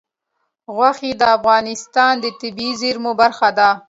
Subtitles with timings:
[0.75, 3.69] غوښې د افغانستان د طبیعي زیرمو برخه ده.